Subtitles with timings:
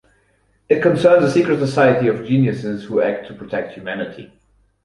[0.67, 4.33] It concerns a secret society of geniuses who act to protect humanity.